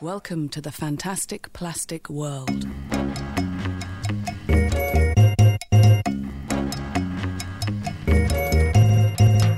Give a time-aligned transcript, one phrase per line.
[0.00, 2.68] Welcome to the fantastic plastic world.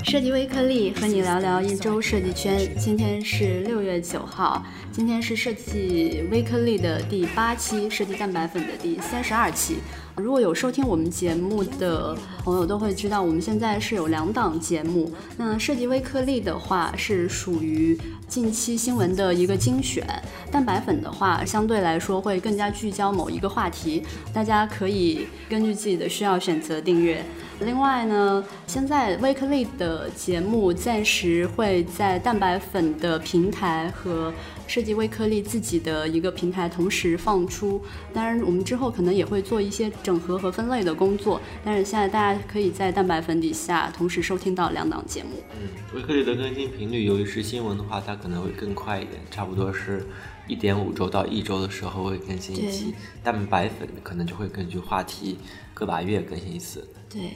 [0.03, 2.75] 设计微颗粒和你聊聊一周设计圈。
[2.75, 9.77] 今天是六月九号，今天是设计微颗粒的第八期，设计蛋白粉的第三十二期。
[10.15, 15.11] 如果有收听我们节目的朋友都会知道，我们现在是有两档节目。
[15.37, 20.05] 那涉及微颗粒的话是属于近期新闻的一个精选，
[20.51, 27.23] 蛋白粉的话相对来说会更加聚焦某一个话题，大家可以根据自己的需要选择订阅。
[27.61, 34.33] 另外呢，现在微颗粒的节目暂时会在蛋白粉的平台和
[34.67, 37.79] 设计微颗粒自己的一个平台同时放出。
[38.13, 41.39] 当然，我们之后可能也会做一些整合和分类的工作。
[41.63, 45.29] 但是现在大家可以在蛋白粉底下同时收听到两档节目。
[45.53, 50.07] 嗯，微颗粒的更新频率，由于是新闻的话，它可能会更快一点，差不多是
[50.47, 52.95] 一点五周到一周的时候会更新一期。
[53.21, 55.37] 蛋白粉可能就会根据话题，
[55.75, 56.87] 个把月更新一次。
[57.07, 57.33] 对。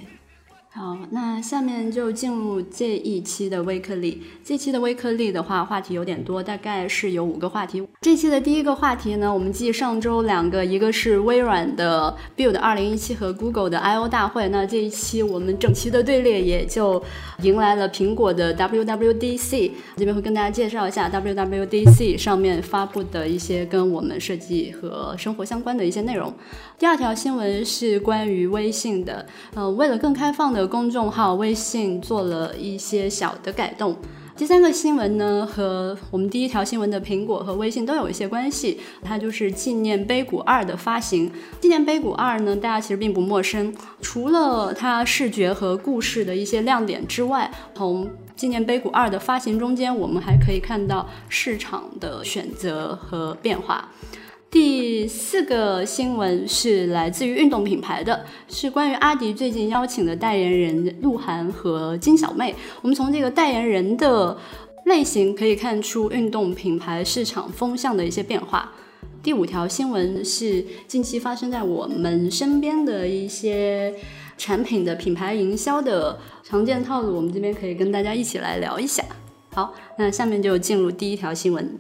[0.78, 4.22] 好，那下面就进入这一期的微颗粒。
[4.44, 7.82] 这期的微颗粒的话，话题有点多，大概是有五个话题。
[8.02, 14.50] 这期的第一个话题呢，我们继上周两个，一个是微软的 Build 二零一七和 Google 的 I O 大会。
[14.50, 17.02] 那这一期我们整齐的队列也就
[17.42, 19.72] 迎来了苹果的 WWDC。
[19.96, 26.34] 这边会跟大家介绍一下 WWDC 上面发布的一些跟我们设计和生活相关的一些内容。
[26.78, 33.96] 第二条新闻是关于微信的，呃，为了更开放的公众号，微信做了一些小的改动。
[34.38, 41.32] 第三个新闻呢，和我们第一条新闻的苹果和微信都有一些关系，它就是纪念碑谷二的发行。
[41.62, 53.90] 纪念碑谷二呢，大家其实并不陌生，除了它视觉和故事的一些亮点之外，从纪念碑谷二的发行中间，我们还可以看到市场的选择和变化。
[54.56, 62.56] 第四个新闻是来自于运动品牌的，是关于阿迪最近邀请的代言人鹿晗和金小妹。
[62.82, 64.38] 我们从这个代言人的
[64.86, 68.72] 类型可以看出运动品牌市场风向的一些变化。
[69.22, 73.94] 第五条新闻是近期发生在我们身边的一些
[74.38, 79.04] 产品的品牌营销的常见套路，我们这边可以跟大家一起来聊一下。
[79.52, 81.78] 好，那下面就进入第一条新闻。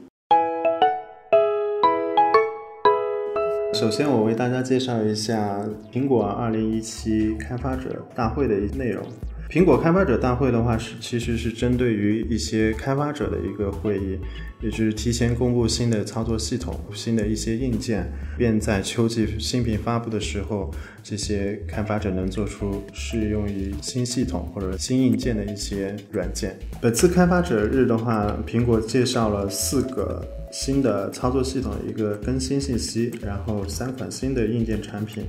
[3.75, 9.03] 首先，我为大家介绍一下苹果2017开发者大会的内容。
[9.49, 14.17] 苹果开发者大会的话，是其实是针对于一些开发者的一个会议，
[14.63, 20.71] 也就是提前公布新的操作系统、新的一些硬件，便在秋季新品发布的时候，
[21.03, 26.57] 这些开发者能做出适用于新系统或者新硬件的一些软件。
[26.79, 30.25] 本次开发者日的话，苹果介绍了四个。
[30.55, 35.25] 新的操作系统一个更新信息，然后三款新的硬件产品。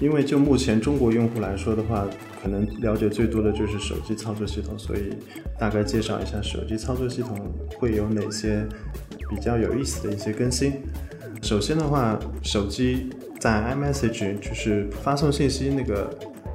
[0.00, 2.06] 因为就目前中国用户来说的话，
[2.40, 5.10] 可能了解最多的就是手机操作系统，所以
[5.58, 7.36] 大概介绍一下手机操作系统
[7.76, 8.64] 会有哪些
[9.28, 10.74] 比较有意思的一些更新。
[11.42, 16.08] 首先的话，手机在 iMessage 就是发送信息那个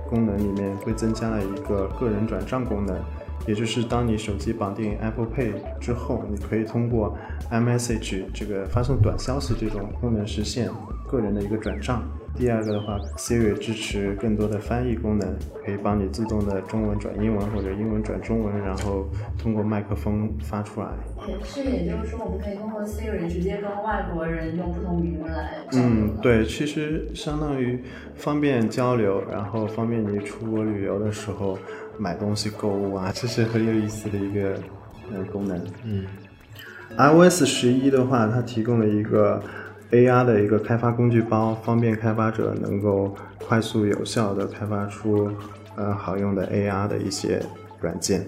[0.10, 2.98] 功能里面会增加了一个个人转账功能。
[3.46, 7.18] 也就是当你手机绑定 Apple Pay 之后，你可以通过
[7.52, 10.70] iMessage 这个发送短消息这种功能实现
[11.08, 12.04] 个人的一个转账。
[12.38, 19.08] 第二个的话，Siri 支持更多的翻译功能，可以帮你自动的中文转英文或者英文转中文，然后
[19.38, 20.88] 通过麦克风发出来。
[21.28, 25.52] 也是，也就是说，我们可以通过 Siri 直接跟外国人用不同语言来。
[25.74, 27.84] 嗯，对，其实相当于
[28.16, 31.58] 方便交流，然后方便你出国旅游的时候。
[31.96, 34.56] 买东西购物啊，这是很有意思的一个
[35.12, 35.62] 呃功能。
[35.86, 36.08] 嗯
[36.98, 39.40] ，iOS 十一的话，它提供了一个
[39.94, 43.16] AR 的一个开发工具包，方便开发者能够
[43.48, 45.30] 快速有效的开发出
[45.76, 47.42] 呃好用的 AR 的一些
[47.80, 48.26] 软件。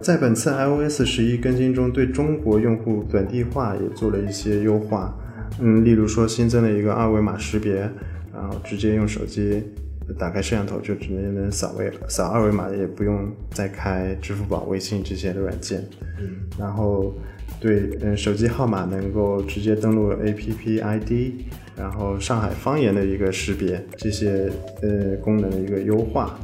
[0.00, 5.14] 在本次 iOS 十一更新中，对中国用户本地化也做了一些优化。
[5.60, 7.74] 嗯，例如说新增了一个二维码识别，
[8.32, 9.62] 然后直接用手机。
[10.18, 15.82] 打开摄像头就直接能扫微扫二维码，也不用再开支付宝、微信这些的软件。
[16.20, 17.14] 嗯，然后
[17.60, 21.32] 对，嗯，手机号码能够直接登录 APP ID，
[21.76, 24.50] 然后上海方言的一个识别，这些
[24.82, 26.38] 呃功能的一个优化。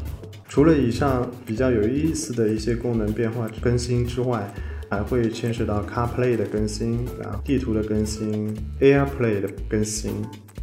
[0.49, 4.53] 除了以上比较有意思的一些功能变化更新之外，
[4.89, 10.11] 还会牵涉到 CarPlay 的更新，然后地图的更新，AirPlay 的更新。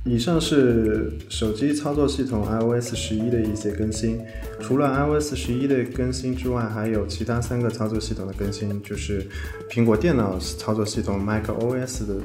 [0.07, 4.19] 以上是手机操作系统 iOS 十一的一些更新。
[4.61, 9.27] 除了 iOS 十一的更新之外，还有其他三个操作系统的更新，就是
[9.69, 12.15] 苹果电脑操作系统 macOS 的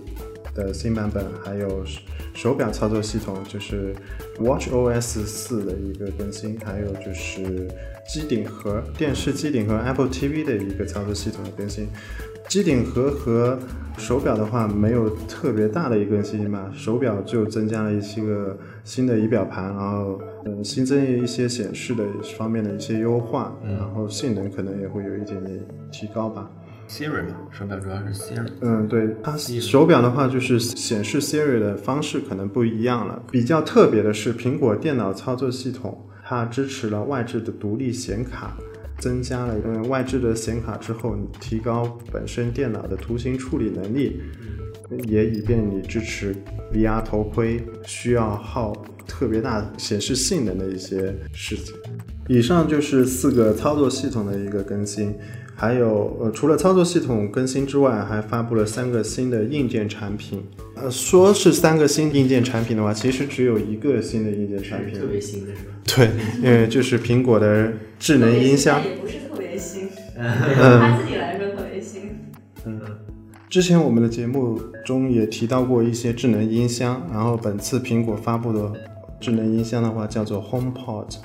[0.54, 1.84] 的新版本，还有
[2.34, 3.94] 手表操作系统，就是
[4.38, 7.68] Watch OS 四的一个更新，还有就是
[8.06, 11.88] 机顶盒、电视机顶盒 Apple TV 的一个操作系统的更新。
[12.48, 13.58] 机顶盒和
[13.96, 22.04] 手表的话没有特别大的一个更新吧，手表就增加了一些个新的仪表盘，然后嗯新增一些显示的
[22.36, 25.58] 方面的一些优化，然后性能可能也会有一点点
[25.90, 26.50] 提高吧。
[26.92, 28.46] Siri 嘛，手表主要是 Siri。
[28.60, 33.22] 嗯，对，它手表的话就是显示 Siri 的方式可能不一样了。
[33.30, 38.54] 比较特别的是，苹果电脑操作系统它支持了外置的独立显卡，
[38.98, 44.20] 增加了嗯外置的显卡之后，提高本身电脑的图形处理能力，
[45.08, 46.36] 也以便你支持
[46.74, 48.74] VR 头盔需要耗
[49.06, 51.74] 特别大显示性能的一些事情。
[52.28, 55.14] 以上就是四个操作系统的一个更新。
[55.54, 60.42] 还有，呃，除了操作系统更新之外，还发布了三个新的硬件产品。
[60.74, 64.98] 呃，说是三个新硬件产品的话，其实只有一个新的硬件产品。
[64.98, 65.72] 特别新的是吧？
[65.84, 66.10] 对，
[66.42, 68.82] 因为，就是苹果的智能音箱。
[68.82, 72.02] 也不是特别新， 他自己来说特别新。
[72.64, 72.80] 嗯
[73.48, 78.72] 之前我们的节目中也提到过一些智能音箱，然后本次苹果发布的
[79.20, 81.16] 智能音箱的话叫做 HomePod。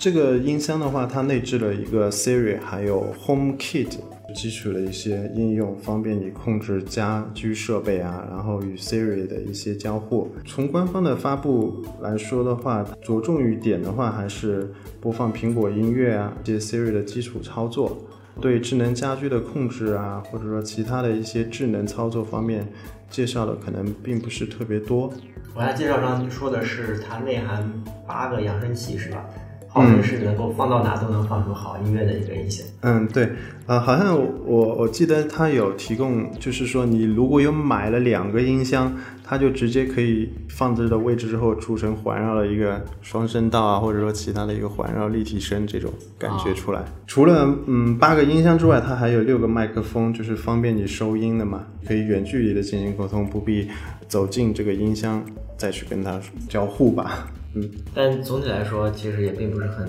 [0.00, 3.98] 这个音箱的话，它内置了一个 Siri，还有 HomeKit
[4.34, 10.34] 基础的一些应用，方便你控制家居设备啊，然后与 Siri 的一些交互。
[10.46, 17.98] 从官方的发布来说的话，着重于点的话，还是播放苹果音乐啊，这些 Siri 的基础操作。
[18.40, 22.66] 对智能家居的控制啊，或者说其他的一些智能操作方面，
[23.10, 25.12] 介绍的可能并不是特别多。
[25.54, 27.70] 我看介绍上说的是它内含
[28.06, 29.26] 八个扬声器，是吧？
[29.72, 32.66] 号称是能够放到哪都能放出好音乐的一个音响。
[32.80, 33.30] 嗯，对，
[33.66, 45.88] 呃，好像我我记得它有提供，就是说你如果有买了两个音箱，它就直接可以放置的位置之后出成环绕的一个双声道啊，或者说其他的一个环绕立体声这种
[46.18, 46.82] 感觉出来。
[47.06, 53.68] 除了嗯八个音箱之外，它还有六个麦克风，就是方便你收音的嘛，可以远距离的进行沟通，不必
[54.08, 55.24] 走进这个音箱
[55.56, 57.28] 再去跟它交互吧。
[57.54, 59.88] 嗯，但总体来说，其实也并不是很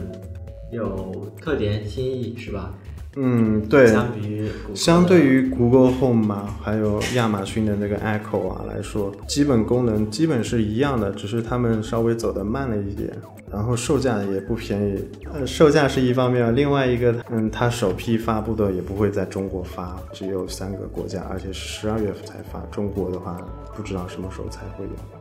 [0.71, 2.73] 有特点新意，是吧？
[3.17, 3.87] 嗯，对。
[3.87, 13.11] 相比于相对于 Google Home 嘛，还有亚马逊的那个 Echo 啊来说，基本功能基本是一样的，只是他们稍微走得慢了一点。
[13.51, 22.61] 然后售价也不便宜，呃，售价是一方面，另外一个，嗯，它首批发布的也不会在中国发，只有三个国家，而且是十二月份才发。
[22.71, 23.37] 中国的话，
[23.75, 25.20] 不知道什么时候才会有。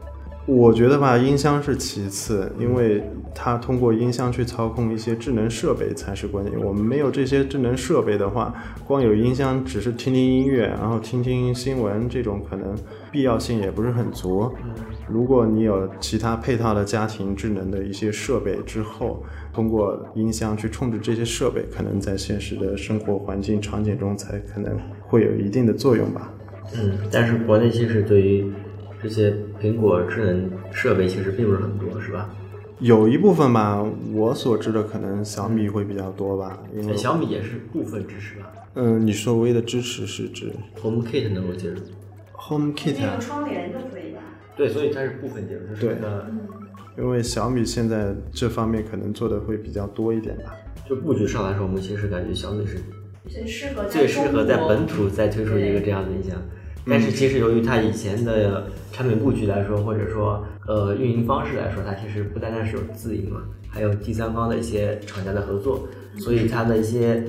[0.50, 3.00] 我觉得吧，音箱是其次，因为
[3.32, 6.58] 它通过音箱去操控一些智能设备才是关键。
[6.58, 8.52] 我们没有这些智能设备的话，
[8.84, 12.74] 光有音箱只是听听音乐，然后听听新闻，这种可能
[13.12, 14.50] 必要性也不是很足。
[15.08, 19.22] 如果你有其他配套的家庭智能的一些设备之后，
[19.52, 24.76] 通过音箱去控制这些设备，可能在现实的生活环境场景中才可能
[25.06, 26.28] 会有一定的作用吧。
[26.74, 28.52] 嗯，但是国内其实对于
[29.02, 32.28] 这些苹果智能设备其实并不是很多，是吧？
[32.80, 38.52] 有一部分吧，我所知的可能小米会比较多吧，因为小米也是部分支持吧。
[38.74, 41.76] 嗯，你所谓的支持是指 HomeKit 能够接入
[42.34, 43.18] HomeKit 啊？
[43.20, 44.20] 窗帘就可以吧？
[44.56, 46.26] 对，所以它是部分接入，就是对的，
[46.96, 50.54] 因为小米现在这方面可能做的会比较多一点吧。
[50.88, 52.78] 就布局上来说，我们其实感觉小米是
[53.28, 56.40] 最适合最适合在本土再推出一个这样的音箱。
[56.86, 67.22] 但是其实由于它以前的产品布局来说，或者说呃运营方式来说，它其实不单单是有自营嘛，还有第三方的一些厂家的合作，所以它的一些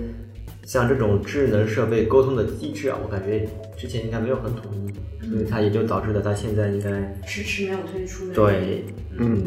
[0.64, 8.34] 像这种智能设备沟通的机制啊，我感觉之前应该没有很统一，所以它也就导致了它现在应该迟迟没有推出的。
[8.34, 8.86] 对，
[9.18, 9.42] 嗯。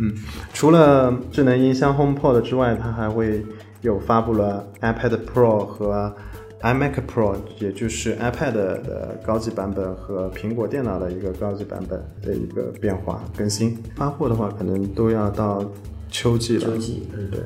[0.00, 0.14] 嗯，
[0.54, 3.44] 除了智能音箱 HomePod 之外，它还会
[3.80, 6.14] 有发布了 iPad Pro 和
[6.62, 13.78] iMac Pro，也就是 iPad 的高级版本和苹果电脑的一个高级版本的一个变化更新。
[13.94, 15.64] 发货的话，可能都要到
[16.10, 16.66] 秋季了。
[16.66, 17.40] 秋季，嗯对。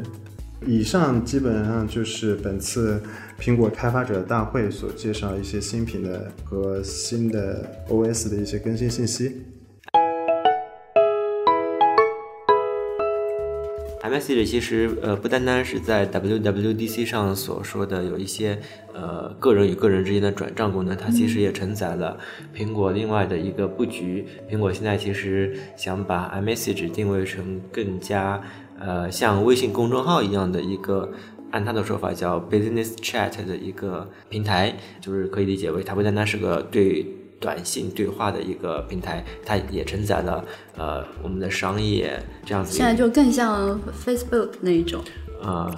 [0.65, 3.03] 以上基本上就是本次
[3.41, 9.43] 苹果开发者大会所介绍一些新品的和新的 OS 的一些更新信息。
[14.03, 18.59] iMessage 其实呃不单单是在 WWDC 上所说的有一些
[18.93, 22.19] 呃个人与个人之间的转账功能，它其实也承载了
[22.55, 24.27] 苹果另外的一个布局。
[24.51, 28.43] 苹果现在其实想把 iMessage 定位成更加
[28.79, 31.13] 呃像微信公众号一样的一个。
[31.53, 37.07] 按他的说法叫 Business Chat 的一个平台，就是可以理解为它不单单是个对
[37.43, 40.43] 短信对话的一个平台，它也承载了
[40.79, 42.73] 呃我们的商业这样子。
[42.73, 45.03] 现在就更像 Facebook 那一种。
[45.45, 45.69] 呃，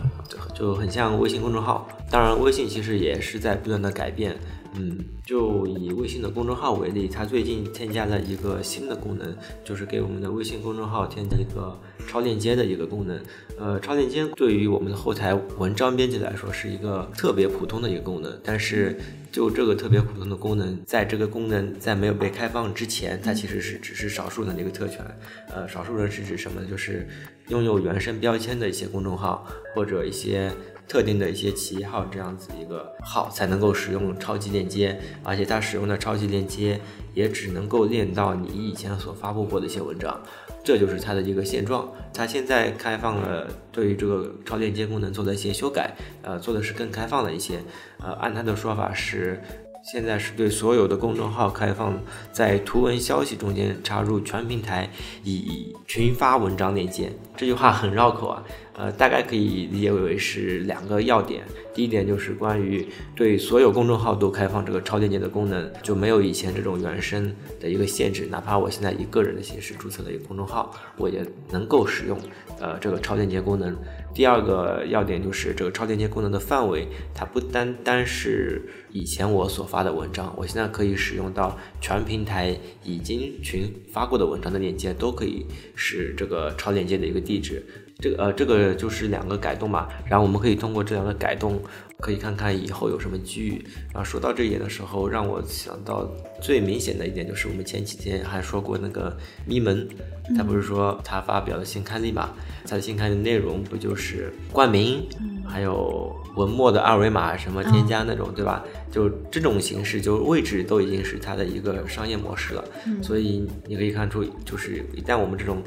[0.54, 1.88] 就很像微信公众号。
[2.14, 4.36] 当然，微信其实也是在不断的改变。
[4.76, 13.20] 嗯，就以微信的公众号为例，它最近添加了一个新的功能，就是给我们的微信公众号添加一个超链接的一个功能。
[13.58, 18.96] 呃，超链接对于我们的后台文章编辑来说是一个特别普通的一个功能，但是
[19.32, 25.04] 就这个特别普通的功能，在这个功能在没有被开放之前，它其实是只是少数人的一个特权。
[25.52, 26.64] 呃，少数人是指什么？
[26.64, 27.08] 就是
[27.48, 29.44] 拥有原生标签的一些公众号
[29.74, 30.52] 或者一些。
[30.88, 36.80] 特定的一些企业号这样子一个号才能够使用超级链接，而且它使用的超级链接
[37.14, 40.20] 也只能够链到你以前所发布过的一些文章，
[40.62, 41.88] 这就是它的一个现状。
[42.12, 47.60] 它现在开放了对于这个超链接功能做了一些修改，呃，做的是更开放了一些。
[47.98, 49.42] 呃，按他的说法是。
[49.86, 52.00] 现在是对所有的公众号开放，
[52.32, 54.88] 在图文消息中间插入全平台
[55.24, 57.12] 以群发文章链接。
[57.36, 58.42] 这句话很绕口啊，
[58.76, 61.44] 呃，大概可以理解为是两个要点。
[61.72, 68.26] 第一点就是关于对所有公众号都开放这个超链接的功能，就没有以前这种原生的一个限制。
[68.26, 72.16] 哪怕我现在以个人的形式注册了一个公众号，我也能够使用
[72.60, 73.76] 呃这个超链接功能。
[74.12, 78.62] 第二个要点就是这个超链接功能的范围，它不单单是
[78.92, 87.64] 以前我所发的文章，我现在可以使用到全平台已经群发过的文章的链接，都可以是这个超链接的一个地址。
[88.04, 89.88] 这个呃，这个就是两个改动嘛。
[90.04, 91.58] 然后我们可以通过这两个改动，
[92.00, 93.64] 可以看看以后有什么机遇。
[93.94, 96.06] 然后说到这一点的时候，让我想到
[96.42, 99.88] 最明显的一点就是我们前几天还说过那个咪蒙，
[100.36, 102.28] 他不是说他发表了新刊例嘛？
[102.66, 105.02] 他的新刊的内容不就是冠名，
[105.46, 108.62] 还有文末的二维码什么添加那种，对吧？
[108.90, 112.64] 就这种形式，就位置都已经是它的一个商业模式了。
[113.02, 115.62] 所以你可以看出，就是一旦我们这种。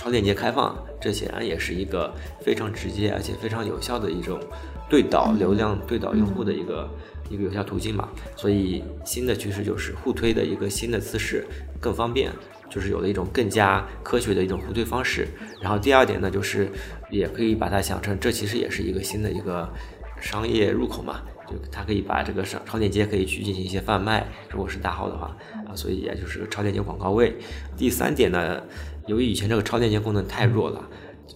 [0.00, 4.40] 超链接开放，这显然也是一个非常直接而且非常有效的一种
[4.88, 6.88] 对导流量、对导用户的一个
[7.28, 8.08] 一个有效途径嘛。
[8.34, 11.44] 所以新的趋势就是互推的一个新的姿势，
[11.78, 12.32] 更方便，
[12.70, 15.28] 就是有了一种更加科学的一种互推方式。
[15.60, 16.70] 然后第二点呢，就是
[17.10, 19.70] 也可以把它想成，这其实也是一个新的一个
[20.18, 25.36] 商业入口嘛，就它可以把这个商超链接可以去进行一些贩卖，如果是大号的话
[25.68, 27.36] 啊，所以也就是超链接广告位。
[27.76, 28.62] 第三点呢。
[29.10, 30.88] 由于以前这个超链接功能太弱了，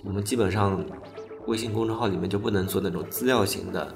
[0.05, 0.87] 我们基本上
[1.47, 3.93] 微信公众号里面就不能做那种资料型的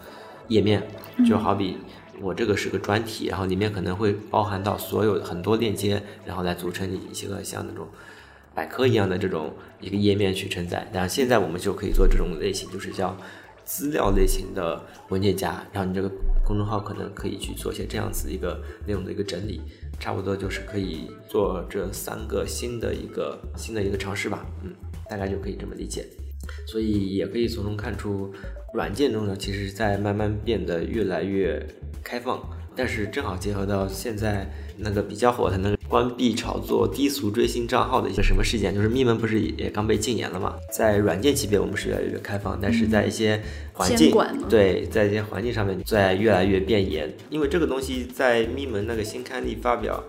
[0.48, 0.84] 页面，
[1.24, 1.78] 就好比
[2.20, 7.86] 我这个是个专题，然后里面可能会包含到所有很多链接，然后来组成一些个像那种
[8.52, 10.90] 百科一样的这种一个页面去承载。
[10.92, 13.16] 然后现在我们就可以做这种类型，就是叫
[13.64, 16.10] 资料类型的文件夹，然后你这个
[16.44, 19.62] 公众号可能可以去做一些这样子一个内容的一个整理。
[19.98, 24.72] 差不多就是可以做这三个新的一个新的一个尝试吧，嗯，
[25.08, 26.06] 大概就可以这么理解。
[26.66, 28.32] 所以也可以从中看出，
[28.72, 31.66] 软件中呢，其实在慢慢变得越来越
[32.02, 32.40] 开放。
[32.74, 40.54] 但是正好结合到现在那个比较火的那个关闭炒作、低俗追星账号的一个什么事件，就是咪门不是也刚被禁言了嘛？
[40.70, 43.40] 在软件级别我们是越来越开放，但是在一些
[43.72, 44.14] 环境
[44.50, 47.10] 对，在一些环境上面在越来越变严。
[47.30, 50.04] 因为这个东西在咪门那个新刊例发表，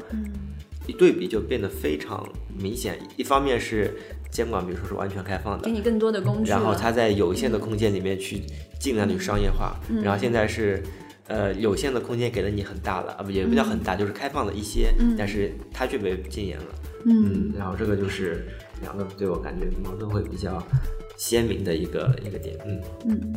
[0.85, 2.99] 一对比就变得非常明显。
[3.15, 3.95] 一方面是
[4.29, 8.41] 监管，比如说是完全开放的，给你更多的工具，然后它在有限的空间里面去
[8.81, 10.83] 尽量去商业化，然后现在是。
[11.29, 16.65] 呃，有限的空间给了你很大了啊，不也不叫很大，就是开放了一些，但是它却被禁言了。
[17.05, 18.45] 嗯，然后这个就是
[18.81, 20.61] 两个对我感觉矛盾会比较
[21.15, 22.57] 鲜明的一个一个点。
[22.65, 23.33] 嗯嗯。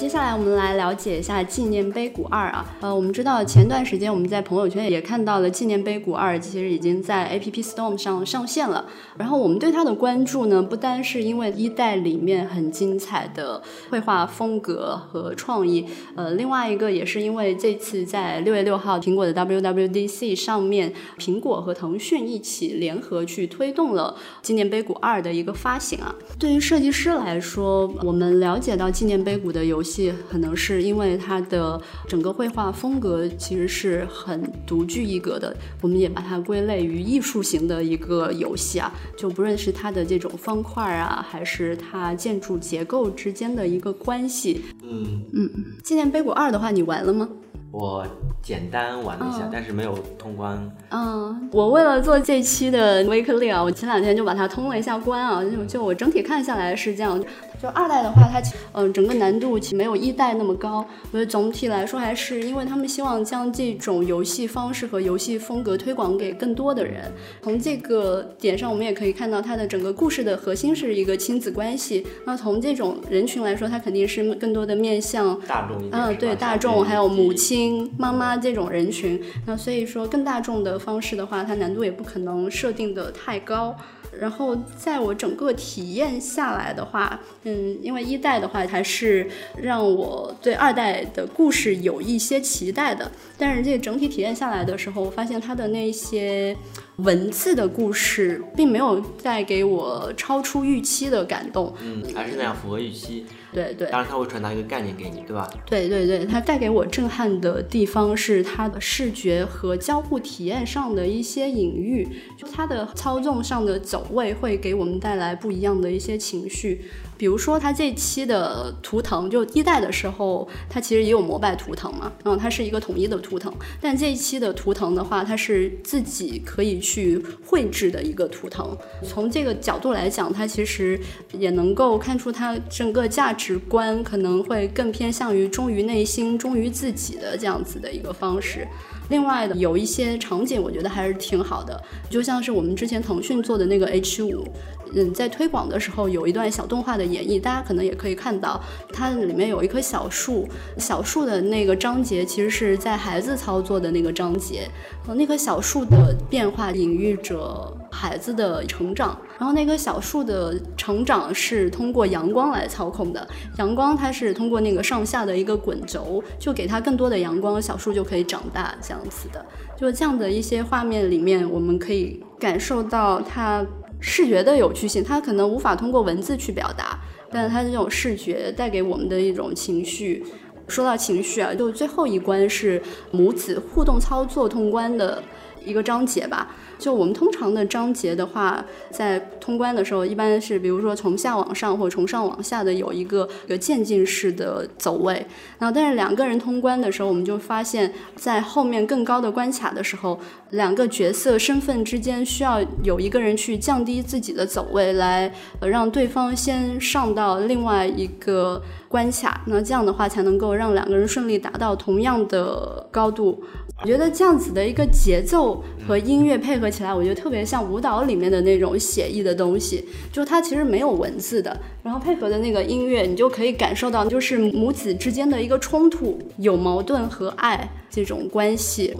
[0.00, 8.86] 接下来我们来了解一下《纪念碑谷二》啊，呃，我们知道前段时间我们在朋友圈也看到了《纪念碑谷二》，其实已经在 App Store 上上线了。
[9.18, 26.14] 然后我们对它的关注呢，不单是因为一代里面很精彩的绘画风格和创意，呃，另外一个也是因为这次在六月六号苹果的 WWDC 上面，苹果和腾讯一起联合去推动了《纪念碑谷二》的一个发行啊。
[26.38, 29.89] 对于设计师来说，我们了解到《纪念碑谷》的游戏。
[30.30, 44.62] 可能是因为它的整个绘画风格其实是很独具一格的，我们也把它归类于艺术型的一个游戏啊，就不论是它的这种方块啊，还是它建筑结构之间的一个关系。
[44.82, 45.50] 嗯嗯，
[45.82, 47.28] 纪念碑谷二的话，你玩了吗？
[47.72, 48.04] 我
[48.42, 50.70] 简单玩了一下，但是没有通关。
[50.90, 57.22] 嗯，我为了做这期的 weekly 啊，我前两天就把它通了一下关啊，就就我整体看下来是这样。
[57.62, 58.40] 就二代的话，它
[58.72, 60.84] 嗯整个难度其实没有一代那么高。
[61.12, 67.12] 我觉得总体来说还是因为他们希望将这种游戏方式和游戏风格推广给更多的人。
[67.42, 72.06] 从这个点上，我们也可以看到它的整个故事的核心是一个亲子关系。
[72.24, 76.02] 那从这种人群来说，它肯定是更多的面向大众一点。
[76.02, 77.59] 嗯，对大众还有母亲、
[77.98, 79.20] 妈妈这种人群。
[79.46, 83.76] 那所以说更大众的方式的话，它难度也不可能设定的太高。
[84.18, 96.56] 然后在我整个体验下来的话，嗯，因为一代的话还是让我对二代的故事有一些期待的，但是这整体体验下来的时候，我发现它的那些。
[97.00, 103.24] 文字的故事并没有带给我超出预期的感动，嗯，还是那样符合预期。
[103.52, 105.48] 对对，当然它会传达一个概念给你，对吧？
[105.66, 116.82] 对对对，它带给我震撼的地方是它的视觉和交互体验上的一些隐喻，就它的操纵上的走位会给我们带来不一样的一些情绪。
[117.20, 123.52] 比如说，它这期的图腾，就一代的时候，它其实也有摩拜图腾嘛，嗯，它是一个统一的图腾。
[123.78, 128.74] 但这一期的图腾的话，它是自己可以去绘制的一个图腾。
[129.02, 130.98] 从这个角度来讲，它其实
[131.38, 138.66] 也能够看出它整个价值观可能会更偏向于忠于内心、忠于自己的这样子的一个方式。
[139.10, 144.48] 另外的有一些场景，我觉得还是挺好的，就像是我们之前腾讯做的那个 H 五。
[144.94, 148.60] 嗯，在推广的时候有一段小动画的演绎，大家可能也可以看到，
[148.92, 154.68] 它里面有一棵小树，小树的那个章节其实是在孩子操作的那个章节，
[155.06, 163.26] 呃，那棵小树的变化隐喻着孩子的成长，然后那棵小树的成长是通过阳光来操控的，
[163.58, 169.44] 阳光它是通过那个上下的一个滚轴，就给它更多的阳光，小树就可以长大，这样子的，
[169.76, 173.64] 就这样的一些画面里面，我们可以感受到它。
[174.00, 176.98] 视觉的有趣性，它可能无法通过文字去表达，
[177.30, 180.24] 但是它这种视觉带给我们的一种情绪。
[180.66, 182.80] 说到情绪啊，就最后一关是
[183.10, 185.22] 母子互动操作通关的
[185.64, 186.54] 一个章节吧。
[186.80, 195.14] 就我们通常的章节的话，在通关的时候，一般是比如说从下往上或从上往下的有一个有渐进式的走位。
[195.58, 200.18] 然后，但是两个人通关的时候，我们就发现，在后面更高的关卡的时候，
[200.50, 209.42] 两个角色身份之间需要有一个人去降低自己的走位，来让对方先上到另外一个关卡。
[209.46, 213.44] 那这样的话，才能够让两个人顺利达到同样的高度。
[213.82, 228.96] 我觉得这样子的一个节奏和音乐配合起来，我觉得特别像舞蹈里面的那种写意的东西，就它其实没有文字的，然后配合的那个音乐，你就可以感受到就是母子之间的一个冲突，有矛盾和爱这种关系。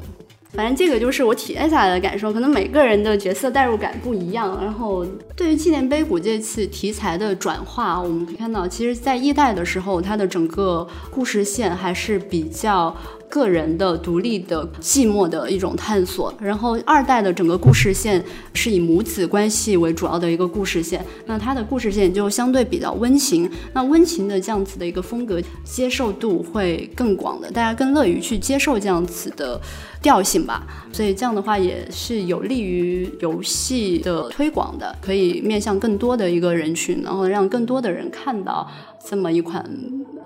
[0.53, 4.59] 反正这个就是我体验下来的感受，可能每个人的角色代入感不一样。
[4.61, 5.07] 然后
[5.37, 12.95] 对于纪念碑谷这次题材的转化，我们可以看到，其实在一代的时候，它的整个故事线还是比较。
[13.31, 29.61] 个人的独立的寂寞的一种探索，然后二代的整个故事线是以母子关系为主要的一个故事线，那它的故事线就相对比较温情，那温情的这样子的一个风格接受度会更广的，大家更乐于去接受这样子的
[30.03, 38.69] 调性吧，所以这样的话也是有利于游戏的推广的，可以面向更多的一个人群，然后让更多的人看到
[39.09, 39.64] 这么一款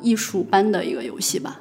[0.00, 1.60] 艺术般的一个游戏吧。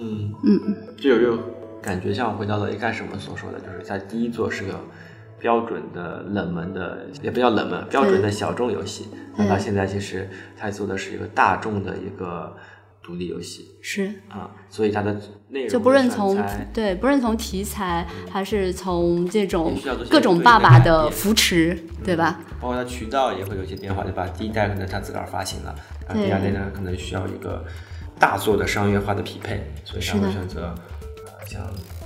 [0.00, 1.38] 嗯嗯，就有这种
[1.82, 4.78] 感觉，像回到了一开始我们所说的，就是在第一座是个
[5.40, 9.08] 标准的冷门的，也不叫冷门，标准的小众游戏。
[9.36, 12.56] 那到现在其实它做的是一个大众的一个
[13.02, 13.76] 独立游戏。
[13.80, 15.16] 是啊，所以它的
[15.48, 16.36] 内容就不论从
[16.72, 19.76] 对，不论从题材还是从这种
[20.10, 22.40] 各种爸爸的扶持，对吧？
[22.60, 24.28] 包括它渠道也会有一些变化，对吧？
[24.28, 25.74] 第一代可能它自个儿发行了，
[26.06, 27.64] 然后第二代呢可能需要一个。
[28.18, 30.74] 大做的商业化的匹配，所以才会选择
[31.26, 31.62] 呃像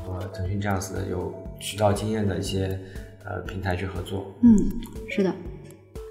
[0.06, 2.78] 呃腾讯这样子的有渠道经验的一些
[3.24, 4.32] 呃平台去合作。
[4.42, 4.56] 嗯，
[5.08, 5.32] 是的。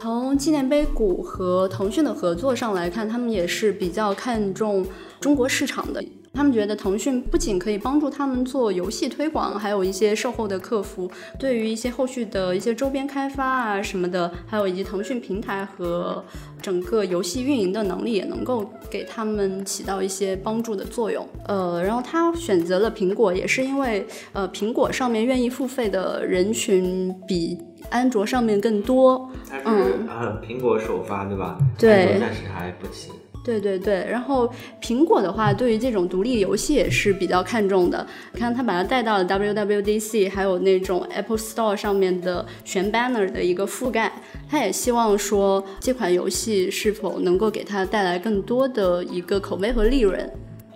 [0.01, 4.83] 从纪念碑谷和腾讯的合作上来看，他们也是比较看重
[5.19, 6.03] 中国市场的。
[6.33, 16.23] 他们觉得腾讯不仅可以帮助他们做游戏推广，还有一些售后的客服，对于一些后续的一些周边开发啊什么的，还有以及腾讯平台和
[16.61, 21.27] 整个游戏运营的能力，也能够给他们起到一些帮助的作用。
[21.47, 27.57] 呃，然后他选择了苹果，也是因为呃苹果上面愿意付费的人群比
[27.89, 29.29] 安卓上面更多。
[29.65, 30.07] 嗯，
[30.41, 31.57] 苹果首发对吧？
[31.77, 33.13] 对，暂时还不行。
[33.43, 34.47] 对对对，然后
[34.81, 38.05] 苹果的话，对于这种独立游戏也是比较看重的。
[38.33, 44.11] 看它把它带到了 WWDC，还有那种 Apple Store 上面的全 banner 的一个覆盖，
[44.47, 50.19] 它也希望说这款游戏是否能够给它带来更多的一个口碑和利润。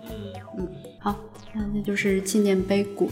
[0.02, 0.10] 嗯
[0.58, 1.14] 嗯，好，
[1.54, 3.08] 那那就是纪念碑谷。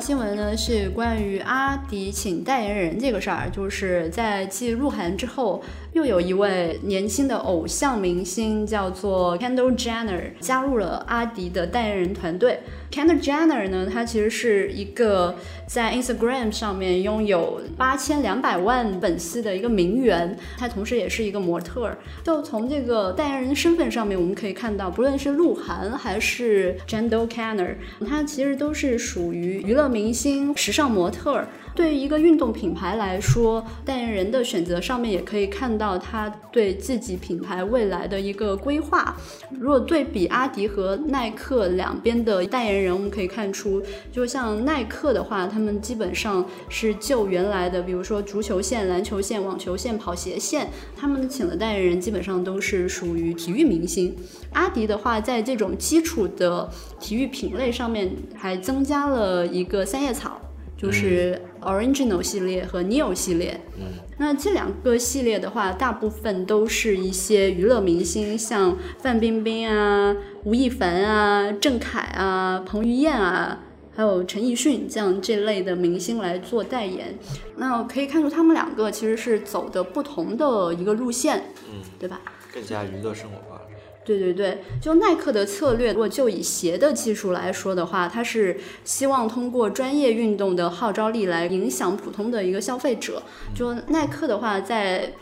[0.00, 5.62] 新闻呢是关于阿迪请代言人这个事儿，就是在继鹿晗之后，
[5.94, 12.58] 又有一位年轻的偶像明星叫做 Kendall Jenner 加入了阿迪的代言人团队。
[12.90, 15.36] Kendall Jenner 呢，他其实是一个
[15.68, 21.96] 在 Instagram 上面拥有八千两百万粉丝的一个名媛，他同时也是一个模特。
[22.24, 27.76] 就从这个代言人身份上面，我们可以看到，不论是鹿晗还是 Kendall Jenner，
[28.08, 31.44] 他其实都是属于娱乐明星、时尚模特。
[31.74, 39.16] 对于一个运动品牌来说，代言人的选择上面也可以看到他对自己品牌未来的一个规划。
[39.50, 43.82] 如果对比阿迪和耐克两边的代言人，我们可以看出，
[44.12, 54.14] 就像耐克的话，他们基本上是就原来的，比如说足球线、篮球线、网球线、跑鞋线，他们请的代言人基本上都是属于体育明星。
[54.52, 60.40] 阿迪的话，在这种基础的体育品类上面，还增加了一个三叶草。
[60.76, 73.60] 就是 Original 系列和 Neo 系列，嗯，那这两个系列的话，大部分都是一些娱乐明星，像范冰冰啊、吴亦凡啊、郑恺啊、彭于晏啊，
[73.94, 77.18] 还有陈奕迅这样这类的明星来做代言。
[77.56, 82.20] 那可以看出，他们两个其实是走的不同的一个路线，嗯，对吧？
[82.52, 83.53] 更加娱乐生活化。
[84.04, 93.22] 对对对，就耐克的策略，如果就以鞋的技术来说的话，它是希望通过专业运动的号召力来影响普通的一个消费者。
[93.54, 95.12] 就耐克的话，在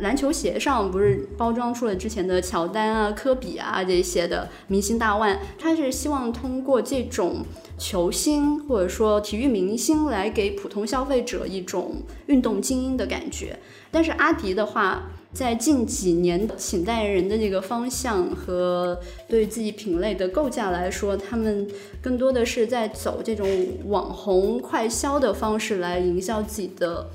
[0.00, 7.44] 篮球鞋上不是包装出了之前的乔丹啊、科比啊这些的明星大腕，他是希望通过这种
[7.78, 13.58] 球星或者说体育明星来给普通消费者一种运动精英的感觉。
[13.90, 21.68] 但是阿迪的话，在近几年请代言人的这个方向和对自己品类的构架来说，他们
[22.00, 23.48] 更多的是在走这种
[23.86, 27.10] 网红快销的方式来营销自己的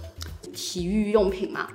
[0.54, 1.70] 体育用品嘛。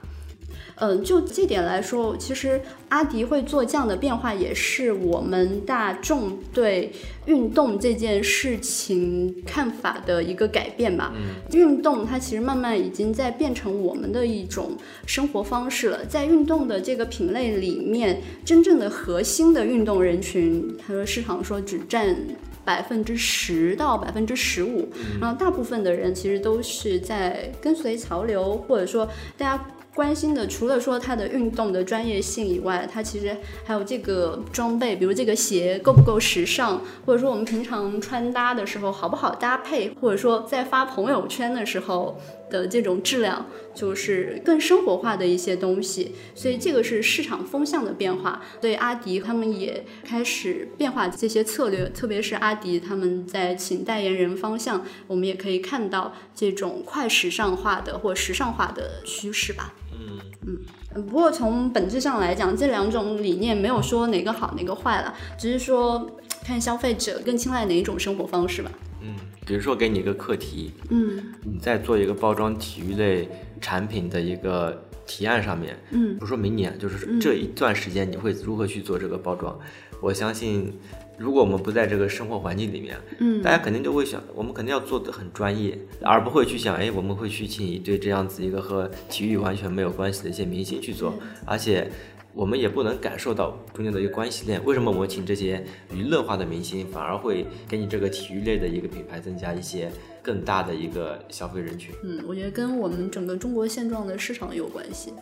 [0.81, 6.91] 嗯，就这点来说，其实阿迪会做这样的变化，也是我们大众对
[7.27, 11.13] 运动这件事情看法的一个改变吧。
[11.15, 16.03] 嗯，运动它其实慢慢已经在变成我们的一种生活方式了。
[16.07, 22.17] 在运动的这个品类里面，真正的核心的运动人群，他说市场说只占
[22.65, 24.89] 百分之十到百分之十五，
[25.21, 29.63] 然后大部分的人其实都是在跟随潮流，或者说大家。
[30.01, 33.37] 关心的除了说它的运动的专业性以外，它其实
[33.67, 42.19] 还有这个装备，比如这个鞋够不够时尚，或者说我们平常穿搭的时候好不好搭配，或者说在发朋友圈的时候
[42.51, 46.15] 的这种质量，就是更生活化的一些东西。
[46.35, 48.43] 所以这个是市场风向的变化。
[48.61, 59.73] 对阿迪他们也开始变化这些策略，特别是阿迪他们在请代言人方向，我们也可以看到这种快时尚化的或时尚化的趋势吧。
[59.93, 66.11] 嗯嗯，不过从本质上来讲，这两种理念没有说哪个好哪个坏了，只是说
[66.43, 68.71] 看消费者更青睐哪一种生活方式吧。
[69.03, 69.15] 嗯，
[69.51, 73.29] 比如说给你一个课题，嗯，你在做一个包装体育类
[73.61, 79.59] 产品的一个提案上面，嗯，不说明年，就是这一段时间你会如何去做这个包装？
[80.01, 80.73] 我相信。
[81.19, 91.13] 如果我们不在这个生活环境里面，嗯，大家肯定就会想，我们肯定要做的很专业，而不会去想，哎，我们会去请一对这样子一个和体育完全没有关系的一些明星去做，
[91.45, 91.91] 而且
[92.33, 94.65] 我们也不能感受到中间的一个关系链。
[94.65, 99.91] 为什么我们请这些娱乐化的明星，反而会给你这个体育类的一个品牌增加一些
[100.23, 101.95] 更大的一个消费人群？
[102.05, 105.13] 嗯，我觉得跟我们整个中国现状的市场有关系，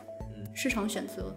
[0.54, 1.34] 市场选择。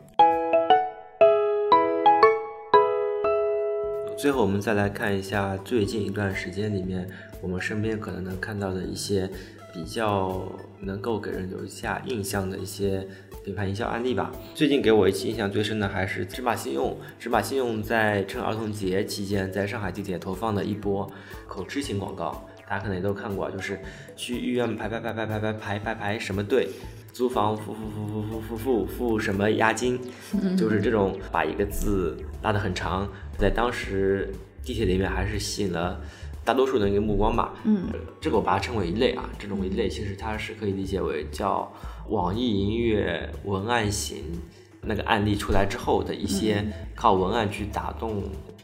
[4.18, 7.10] 最后，我们再来看一下最近一段时间里面，
[7.42, 9.28] 我们身边可能能看到的一些
[9.74, 10.42] 比较
[10.80, 13.08] 能够给人留下印象的一些
[13.44, 14.32] 品牌营销案例吧。
[14.54, 16.98] 最近给我一印象最深的还是芝麻信用。
[17.20, 21.10] 芝麻信用在趁儿童节期间，在上海地铁投放的一波
[21.48, 23.80] 口吃型广告，大家可能也都看过，就是
[24.16, 26.68] 去医院排排排排排排排排排什么队。
[27.14, 30.00] 租房付付付付付付付付什么押金，
[30.58, 33.06] 就是这种把一个字拉得很长，
[33.38, 34.32] 在当时
[34.64, 36.00] 地铁里面还是吸引了
[36.44, 37.54] 大多数人的一个目光吧。
[37.64, 37.88] 嗯，
[38.20, 41.72] 这个我把它称为一类啊，这种一类其实它是可以理解为叫
[42.10, 44.24] 网易音乐文案型
[44.82, 48.24] 那个案例出来之后的一些靠文案去打动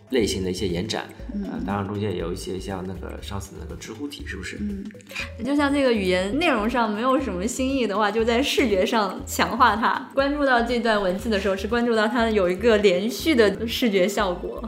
[0.09, 1.05] 类型的一些延展。
[1.35, 4.57] 嗯，当然中间也有一些像那个上次那个知乎体，是不是？
[4.59, 4.83] 嗯，
[5.45, 10.09] 就像这个语言内容上没有什么新意的话，就在视觉上强化它。
[10.15, 14.67] 关注到这段文字的时候，是关注到它有一个连续的视觉效果。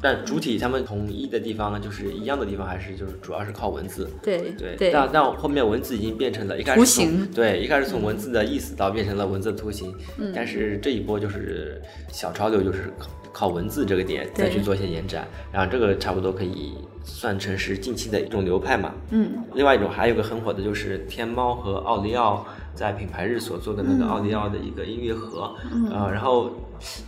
[0.00, 4.08] 但主体他们统一的地方就是一样的地方，还是就是主要是靠文字。
[4.22, 4.90] 对对。
[4.92, 9.94] 但但后面文字已经变成了一开始从对一开始从文字的意思到变成了文字的图形。
[10.18, 10.32] 嗯。
[10.34, 11.80] 但是这一波就是
[12.12, 18.92] 小潮流，就是靠靠文字这个点再去做一些延展，然后这个差不多可以算成是近期的一种流派嘛。
[19.10, 19.44] 嗯。
[19.54, 25.54] 另外一种还有个很火的就是天猫和奥利奥在品牌日所做的那个奥利奥的一个音乐盒。
[25.72, 25.90] 嗯。
[25.90, 26.50] 呃，然后。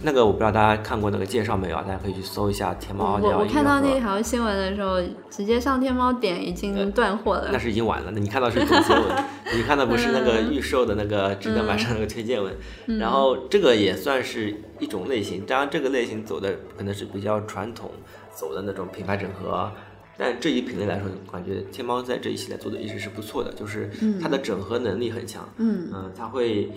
[0.03, 1.85] 那个我不知道大家看过那个介绍没有啊？
[1.87, 3.39] 大家可以去搜一下天猫奥利奥。
[3.39, 5.01] 我我看到那条新闻的时候，
[5.31, 7.49] 直接上天猫点已经断货了。
[7.53, 8.11] 那是已经晚了。
[8.13, 9.25] 那你看到是总结文，
[9.57, 12.55] 你看到不是那个预售的那个值得买上那个推荐文。
[12.99, 17.91] 然后这个也算是一种类型，当然这个类型走的可能是比较传统，
[18.35, 19.71] 走的那种品牌整合。
[20.17, 25.49] 但这一品类来说，感觉天猫在这一系列做的一直是不错的，就是它的整合能力很强。
[25.59, 26.71] 嗯嗯，它会。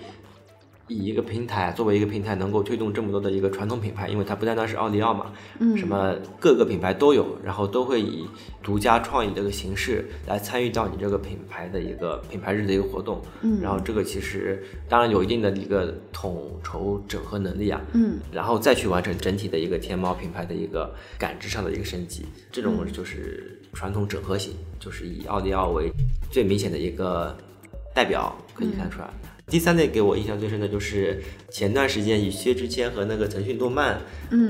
[0.92, 8.28] 以一个平台作为一个平台，能够推动这么多的一个传统品牌，因为它不单单是奥利奥嘛，嗯，什么各个品牌都有，然后都会以
[8.62, 25.90] 独家创意这个形式来参与到你这个品牌的一个品牌日的一个活动，嗯，然后这个其实当然有一定的一个统筹整合能力啊，嗯，然后再去完成整体的一个天猫品牌的一个感知上的一个升级，这种就是传统整合型，就是以奥利奥为
[26.30, 27.38] 最明显的一个
[27.96, 29.10] 代表，可以看出来。
[29.52, 34.00] 第三类给我印象最深的就是前段时间以薛之谦和那个腾讯动漫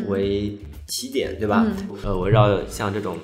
[0.08, 0.56] 为
[0.88, 1.66] 起点，对吧？
[2.04, 3.18] 呃，围绕像这种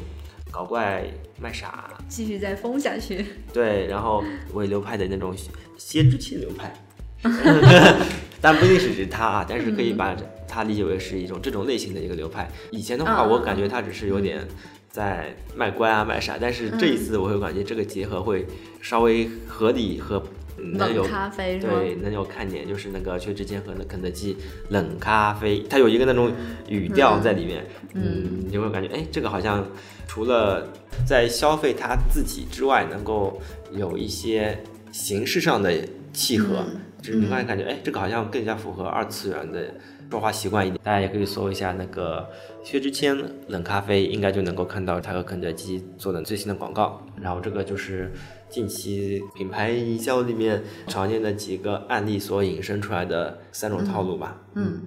[0.49, 1.05] 搞怪
[1.39, 3.23] 卖傻，继续再疯下去。
[3.53, 5.35] 对，然后为流派的那种
[5.77, 6.73] 薛之谦流派，
[8.41, 12.49] 但不一定是指他啊，但是可以把他理解为是一种这种类型的一个流派。
[12.71, 14.43] 以前的话，我感觉他只是有点
[14.89, 18.47] 在卖乖啊卖傻，但是这一次我会感觉这个结合会
[18.81, 20.23] 稍微合理和。
[20.57, 24.35] 冷咖啡对，能有看点，就是那个薛之谦和那肯德基
[24.69, 26.31] 冷咖啡，它有一个那种
[26.67, 29.65] 语调在里面，嗯，你会感觉，哎，这个好像
[30.07, 30.67] 除了
[31.05, 33.39] 在消费他自己之外，能够
[33.71, 34.57] 有一些
[34.91, 35.71] 形式上的
[36.11, 36.65] 契合，
[37.01, 39.73] 就是你会感觉，哎，这个好像更加符合二次元的
[40.09, 40.79] 说话习惯一点。
[40.83, 42.29] 大家也可以搜一下那个
[42.63, 43.15] 薛之谦
[43.47, 47.01] 冷咖啡，应该就能够看到他和肯德基做的最新的广告。
[47.21, 48.11] 然后这个就是。
[48.49, 54.41] 近期品牌营销里面常见的几个案例所引申出来的三种套路吧。
[54.53, 54.83] 嗯。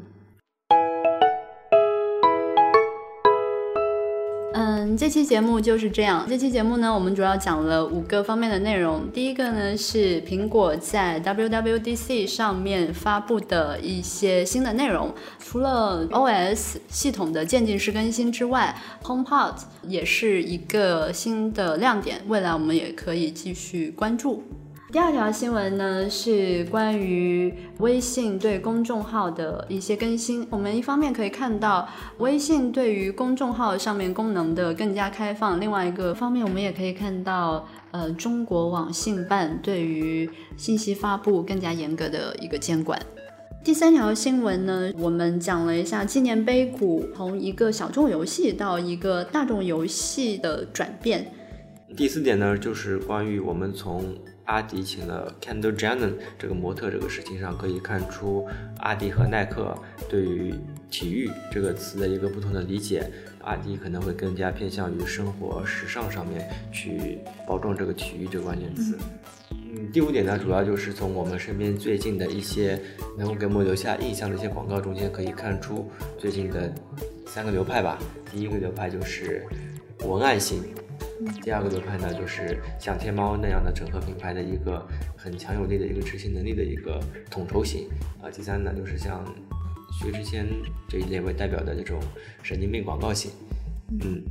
[4.52, 6.26] 嗯这期节目就是这样。
[6.28, 9.08] 这期节目呢，我们主要讲了五个方面的内容。
[9.12, 19.54] 第一个呢是苹果在 WWDC 上面发布的一些新的内容，除了 OS 系统的渐进式更新之外，HomePod
[19.86, 24.42] 也是一个新的亮点，未来我们也可以继续关注。
[24.92, 30.44] 第二条新闻呢是关于微信对公众号的一些更新。
[30.50, 43.00] 我们一方面可以看到微信对于公众号上面功能的更加开放，另外一个方面我们也可以看到，呃，中国网信办对于信息发布更加严格的一个监管。
[43.62, 51.30] 第三条新闻呢，我们讲了一下纪念碑谷从一个小众游戏到一个大众游戏的转变。
[51.96, 58.48] 第四点呢，就是关于我们从阿迪请了 Kendall Jenner 这个模特这个事情上，可以看出
[58.78, 59.76] 阿迪和耐克
[60.08, 60.54] 对于
[60.90, 63.10] 体育这个词的一个不同的理解。
[63.42, 68.98] 阿迪可能会更加偏向于生活时尚上面去包装这个体育这个关键词。
[69.50, 72.78] 嗯，第五点呢，主要就是从我们身边最近的一些
[73.16, 76.70] 能够给我们留下印象的一些广告中间，可以看出最近的
[77.24, 77.98] 三个流派吧。
[78.30, 79.46] 第一个流派就是
[80.04, 80.62] 文案型。
[81.42, 87.88] 第二个流派呢，就是像天猫那样的整合品牌的一个很强有力的一个执行能力的一个统筹型
[88.22, 88.30] 啊。
[88.30, 89.24] 第三呢，就是像
[89.92, 90.46] 薛之谦
[90.88, 92.00] 这一类为代表的这种
[92.42, 93.30] 神经病广告型。
[93.90, 94.22] 嗯，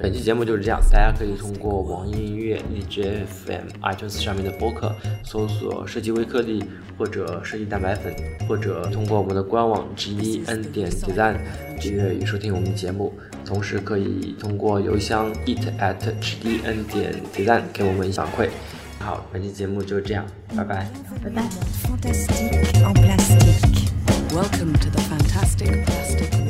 [0.00, 6.64] 本期节目就是这样，大家可以通过网易音乐、荔枝 FM、iTunes 上面的播客搜索“设计微颗粒”
[6.96, 8.14] 或者“设计蛋白粉”，
[8.48, 11.36] 或者通过我们的官网 g e n 点 design
[11.78, 13.12] 订阅与收听我们的节目。
[13.44, 18.48] 同时可以通过邮箱 eat at gdn 点 design 给我们反馈。
[18.98, 20.24] 好，本期节目就是这样，
[20.56, 20.88] 拜拜，
[21.22, 21.42] 拜拜。
[24.32, 26.43] Welcome to the fantastic.